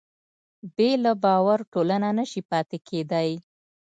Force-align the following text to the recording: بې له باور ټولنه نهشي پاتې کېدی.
بې 0.75 0.89
له 1.03 1.11
باور 1.23 1.59
ټولنه 1.73 2.09
نهشي 2.17 2.41
پاتې 2.51 2.77
کېدی. 2.87 3.29